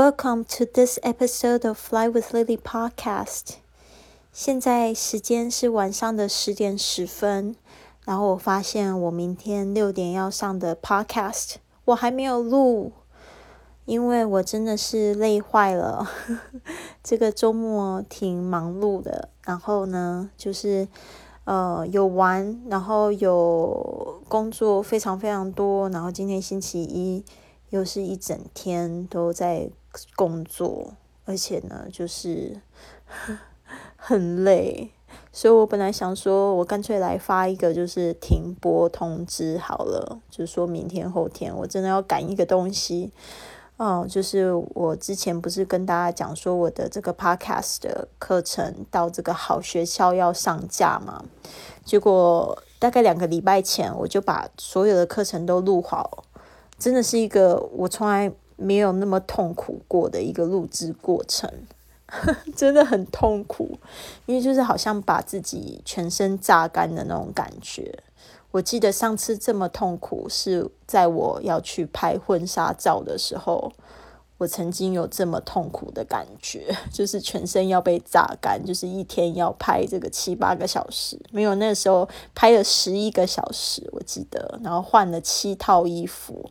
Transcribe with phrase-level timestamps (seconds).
[0.00, 3.56] Welcome to this episode of Fly with Lily podcast.
[4.32, 7.56] 现在时间是晚上的十点十分，
[8.04, 11.54] 然后我发现我明天六点要上的 podcast
[11.86, 12.92] 我还没有录，
[13.86, 16.08] 因为我真的是累坏了。
[17.02, 20.86] 这个周末挺忙碌的，然后呢，就是
[21.42, 27.24] 呃有玩，然后有工作非常非常多，然后今天星期一。
[27.70, 29.68] 又是一整天都在
[30.14, 32.60] 工作，而且呢，就是
[33.96, 34.90] 很累，
[35.32, 43.12] 所以我本来想说，我干脆来发一个就是停播通知好了，就是说明天后天我真的要赶一个东西，
[43.76, 51.24] 哦，就是我之前不是跟大家讲说我的这个 podcast 的课程到这个好学校要上架嘛，
[51.84, 56.24] 结果大概两个礼拜前我就把所有的课程都录好。
[56.78, 61.50] 真的是一个我从来没有那么痛苦过的一个录制过程，
[62.54, 63.78] 真的很痛苦，
[64.26, 67.98] 因为就是好像把自己全身榨干的那种感觉。
[68.50, 73.72] 我记得上次这么痛苦是在我要去拍婚纱照的时候。
[74.38, 86.48] 我曾经有这么痛苦的感觉， 就是全身要被榨干，就是一天要拍这个七八个小时，没有那时候拍了十一个小时，我记得，然后换了七套衣服。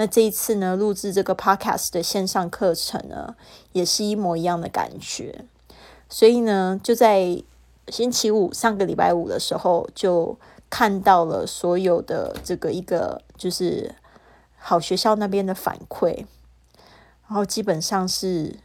[0.00, 3.34] 那这一次呢，录制这个 podcast 的线上课程呢，
[3.72, 5.44] 也是一模一样的感觉。
[6.08, 7.42] 所以呢，就在
[7.88, 10.38] 星期五上个礼拜五的时候，就
[10.70, 13.96] 看到了所有的这个一个就是
[14.56, 16.26] 好学校那边的反馈。
[17.26, 18.60] 然后基本上是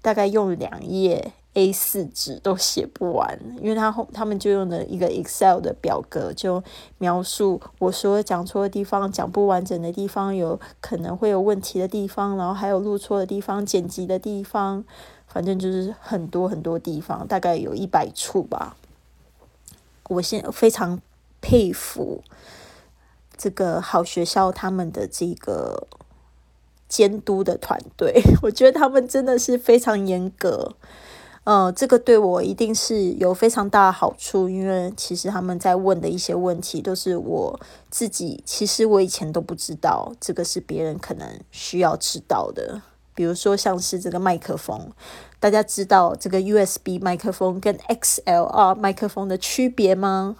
[0.00, 6.62] 大概用了两页 A 四纸都写不完，因为他后他们就用了一个 Excel 的表格，就
[6.98, 14.82] 描述我说讲错的地方、讲不完整的地方、有可能会有问题的地方，然后还有录错的地方、剪辑的地方，
[15.26, 18.76] 反正就是很多很多地方，大概有一百处吧。
[20.08, 21.00] 我现非常
[21.40, 22.22] 佩服
[23.36, 25.86] 这个好学校他们的这个。
[26.88, 30.74] 监督的团队， 我觉得他们真的是非常严格。
[31.44, 37.60] 呃，这个对我一定是有非常大的好处，因为其实他们在问的一些问题都是我
[37.90, 42.82] 自己，其实我以前都不知道，这个是别人可能需要知道的。
[43.14, 44.90] 比如说像是这个麦克风，
[45.40, 50.36] 大家知道这个 USB 麦克风跟 XLR 麦克风的区别吗？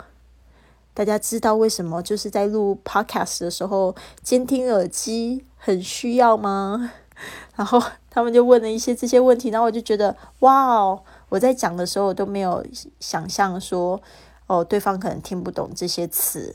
[0.95, 6.93] 大家知道为什么就是在录 podcast 的时候，监听耳机很需要吗？
[7.57, 7.83] 然后
[8.15, 11.03] 他们就问了一些这些问题，然后我就觉得，哇哦！
[11.31, 12.63] 我在讲的时候都没有
[13.01, 13.99] 想象说，
[14.47, 16.55] 哦，对方可能听不懂这些词，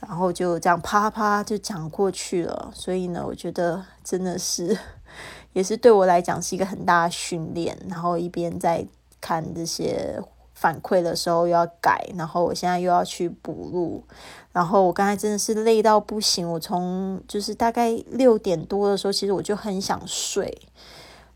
[0.00, 2.70] 然后就这样啪啪就讲过去了。
[2.74, 4.74] 所以呢，我觉得真的是，
[5.52, 7.76] 也是对我来讲是一个很大的训练。
[7.86, 8.86] 然后一边在
[9.20, 10.18] 看这些。
[10.54, 14.02] 反馈的时候又要改，然后我现在又要去补录，
[14.52, 16.48] 然后我刚才真的是累到不行。
[16.48, 20.56] 我从就是大概六点多的时候，其实我就很想睡，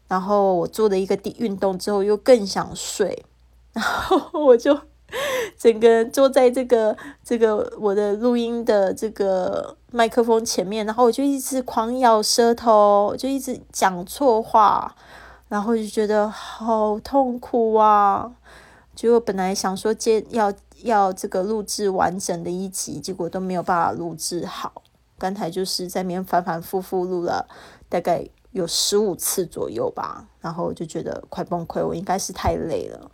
[0.07, 3.25] 然后我做了一个运动之后又更想睡，
[3.75, 4.79] 然后我就
[5.59, 14.95] 整个人坐在这个这个我的录音的这个麦克风前面，然后我就一直狂咬舌头，就一直讲错话，
[15.49, 18.31] 然后就觉得好痛苦啊。
[18.99, 24.83] 结果本来想说接要要这个录制完整的一集，结果都没有办法录制好。
[25.17, 27.47] 刚才就是在面反反复复录了
[27.89, 33.09] 大概有十五次左右吧，然后就觉得快崩溃，我应该是太累了。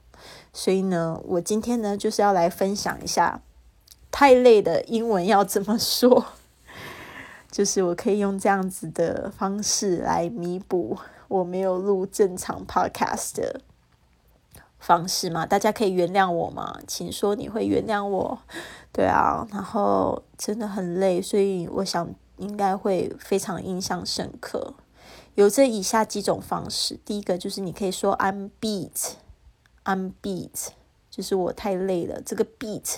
[0.54, 3.42] 所以呢，我今天呢就是要来分享一下
[4.10, 6.24] 太累的英文要怎么说，
[7.52, 10.96] 就是我可以用这样子的方式来弥补
[11.28, 13.60] 我没有录正常 podcast 的。
[14.84, 16.78] 方式嘛，大家可以原谅我吗？
[16.86, 18.38] 请说你会原谅我，
[18.92, 24.74] 对啊，然后真的很累，所以我想应该会非常印象深刻。
[25.36, 30.68] 有这以下几种方式，第一个就是你可以说 I'm beat，I'm beat，
[31.10, 32.20] 就是我太累了。
[32.20, 32.96] 这个 beat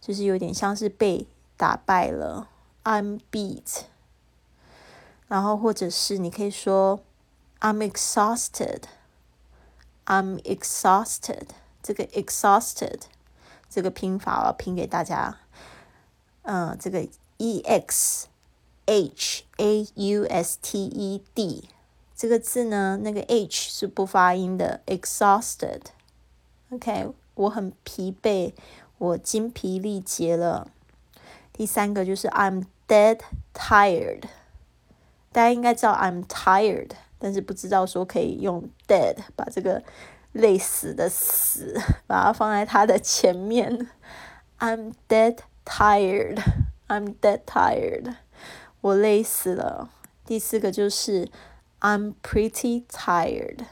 [0.00, 2.48] 就是有点像是被打败了
[2.82, 3.82] ，I'm beat。
[5.28, 6.98] 然后或者是你可以说
[7.60, 8.82] I'm exhausted。
[10.12, 11.46] I'm exhausted。
[11.82, 13.00] 这个 exhausted
[13.70, 15.38] 这个拼法我要拼给大家。
[16.42, 18.28] 嗯，这个 e x
[18.84, 21.68] h a u s t e d
[22.14, 25.80] 这个字呢，那个 h 是不发音的，exhausted。
[26.70, 28.52] OK，我很疲惫，
[28.98, 30.68] 我精疲力竭了。
[31.54, 33.20] 第三个就是 I'm dead
[33.54, 34.24] tired。
[35.32, 36.90] 大家应该知道 I'm tired。
[37.22, 39.80] 但是不知道说可以用 dead 把这个
[40.32, 43.88] 累死的死把它放在它的前面。
[44.58, 46.42] I'm dead tired.
[46.88, 48.16] I'm dead tired.
[48.80, 49.88] 我累死了。
[50.26, 51.28] 第四个就是
[51.80, 53.66] I'm pretty tired.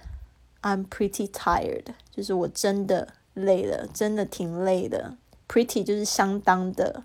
[0.62, 5.16] I'm pretty tired，就是我真的累了，真的挺累的。
[5.48, 7.02] Pretty 就是相当的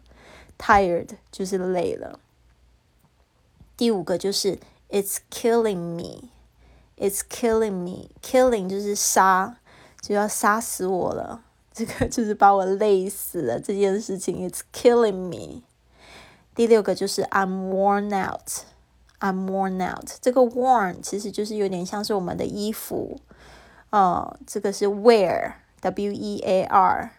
[0.59, 2.19] ，tired 就是累了。
[3.75, 4.59] 第五个就是
[4.89, 6.29] It's killing me.
[6.97, 8.09] It's killing me.
[8.21, 9.55] Killing 就是杀，
[10.01, 11.43] 就要杀死我了。
[11.73, 13.59] 这个就是把我累死了。
[13.59, 15.63] 这件事情 It's killing me.
[16.55, 18.63] 第六个就是 I'm worn out.
[19.19, 20.09] I'm worn out.
[20.21, 23.19] 这个 worn 其实就是有点像是我们的衣服。
[23.89, 27.11] 哦，这个是 wear，w e a r，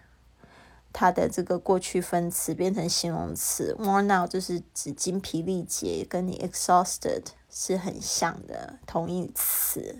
[0.92, 7.22] 它的这个过去分词变成形容词，worn out 就是指精疲力竭，跟你 exhausted
[7.58, 9.96] 是很像的同义词。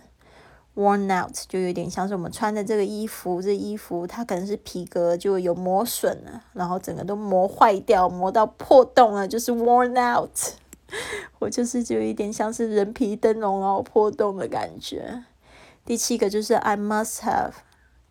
[0.74, 10.30] worn out 就有点像是我们穿的这个衣服，这衣服它可能是皮革就有磨损了，然后整个都磨坏掉，磨到破洞了，就是 worn out。
[11.40, 15.24] 我就是就有一点像是人皮灯笼然后破洞的感觉。
[15.86, 17.52] 第七个就是 I must have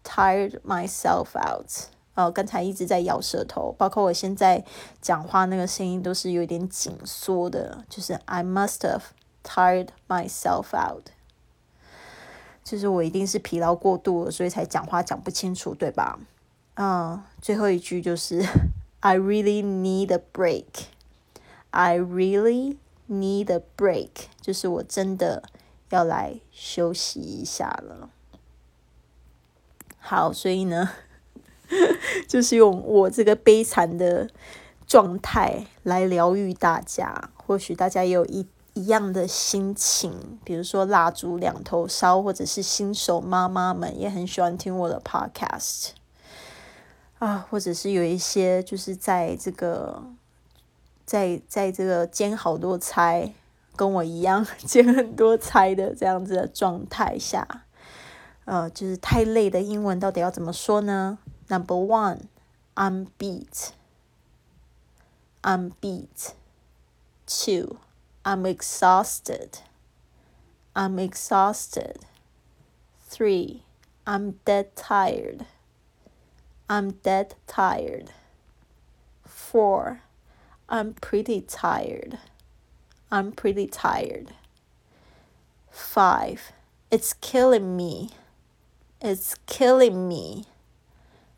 [0.04, 1.70] tired myself out。
[2.16, 4.66] 哦，刚才一直在咬舌头，包括我现在
[5.02, 9.02] 讲话那个声音都是有点紧缩的，就是 I must have
[9.46, 11.10] tired myself out。
[12.64, 16.20] 就是我一定是疲劳过度了，所以才讲话讲不清楚，对吧？
[16.74, 18.44] 嗯，最后一句就是
[19.02, 20.88] I really need a break。
[21.70, 22.78] I really
[23.10, 24.10] need a break，
[24.42, 25.44] 就是我真的。
[25.90, 28.10] 要来休息一下了。
[30.00, 30.90] 好，所以呢，
[32.28, 34.30] 就是用我这个悲惨的
[34.88, 37.30] 状态来疗愈大家。
[37.38, 45.90] 或许大家也有一一样的心情，比如说蜡烛两头烧，或者是新手妈妈们也很喜欢听我的 podcast
[47.18, 50.04] 啊，或者是有一些就是在这个
[51.04, 53.34] 在在这个煎好多菜。
[53.78, 57.66] 跟我一样 煎很多猜的这样子的状态下，
[58.46, 61.18] 呃，就是太累的英文到底要怎么说呢
[61.50, 62.20] ？Number one,
[62.76, 63.74] I'm beat，I'm
[65.82, 67.76] beat，two
[68.28, 69.60] I'm exhausted.
[70.76, 72.00] I'm exhausted.
[73.04, 73.62] Three,
[74.08, 75.46] I'm dead tired.
[76.68, 78.10] I'm dead tired.
[79.28, 80.02] Four,
[80.68, 82.18] I'm pretty tired.
[83.12, 84.34] I'm pretty tired.
[85.70, 86.52] Five,
[86.90, 88.10] it's killing me.
[89.02, 90.46] It's killing me.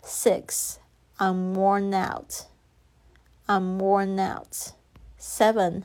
[0.04, 0.80] Six,
[1.20, 2.46] I'm worn out.
[3.46, 4.72] I'm worn out.
[5.18, 5.84] Seven,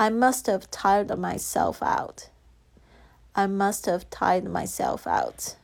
[0.00, 2.28] I must have tired myself out.
[3.32, 5.56] I must have tired myself out.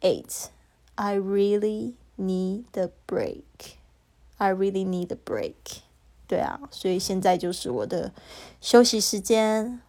[0.00, 0.50] Eight,
[0.96, 3.78] I really need a break.
[4.38, 5.82] I really need a break.
[6.28, 8.12] 对啊，所以现在就是我的
[8.60, 9.80] 休息时间。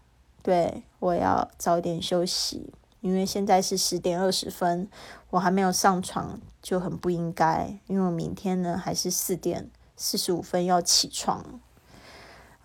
[0.41, 4.89] 对我要早点休息，因为现在是十点二十分，
[5.29, 7.77] 我还没有上床，就很不应该。
[7.85, 11.59] 因为我明天呢还是四点四十五分要起床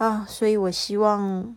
[0.04, 1.54] 啊，所以我希望，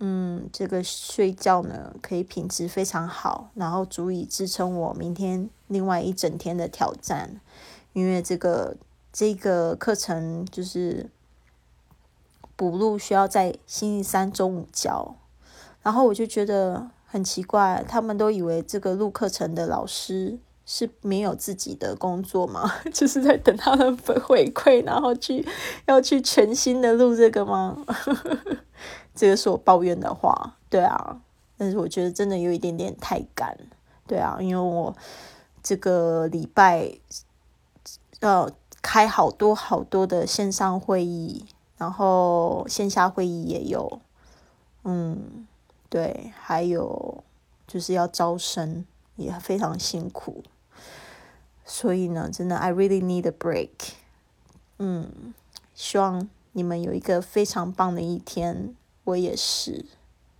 [0.00, 7.40] 嗯，这个睡觉呢可以品质非常好，然后足以支撑我明天另外一整天的挑战。
[7.92, 8.76] 因为这个
[9.12, 11.08] 这个课程就是。
[12.58, 15.14] 补录需要在星期三中午交，
[15.82, 22.70] 然后我就觉得很奇怪，他们都以为这个录课程的老师是没有自己的工作吗？
[22.92, 25.46] 就是在等他们回馈，然后去
[25.86, 27.82] 要去全新的录这个吗？
[29.14, 31.22] 这个是我抱怨的话，对啊，
[31.56, 33.56] 但是我觉得真的有一点点太赶，
[34.06, 34.94] 对啊，因为我
[35.62, 36.90] 这个礼拜
[38.20, 38.50] 要
[38.82, 41.46] 开好多好多的线上会议。
[41.78, 44.00] 然后线下会议也有，
[44.84, 45.46] 嗯，
[45.90, 47.22] 对，还有
[47.66, 50.42] 就是要招生，也非常辛苦。
[51.68, 53.94] 所以呢，真的，I really need a break。
[54.78, 55.34] 嗯，
[55.74, 58.74] 希望你们有一个非常棒的一天。
[59.02, 59.84] 我也是，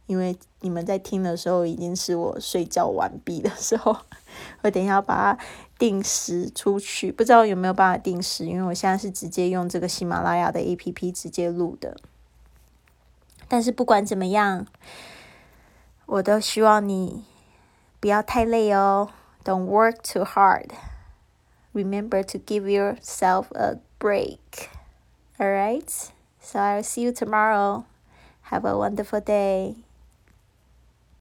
[0.06, 3.96] 因为你们在听的时候，已经是我睡觉完毕的时候。
[4.62, 5.44] 我等一下把它
[5.78, 11.96] 定时出去，不知道有没有办法定时，因为我现在是直接用这个喜马拉雅的 A P P 直接录的。
[13.48, 14.66] 但是不管怎么样，
[16.06, 17.24] 我都希望你
[18.00, 19.10] 不要太累哦。
[19.44, 20.70] Don't work too hard.
[21.76, 24.70] Remember to give yourself a break.
[25.38, 26.10] Alright?
[26.40, 27.84] So I'll see you tomorrow.
[28.48, 29.76] Have a wonderful day.